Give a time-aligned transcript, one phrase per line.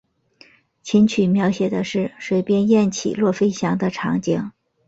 [0.81, 4.51] 琴曲描写的是水边雁起落飞翔的场景。